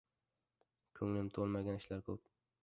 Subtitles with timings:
[1.01, 2.25] Ko‘nglim to‘lmagan ishlar ko‘p.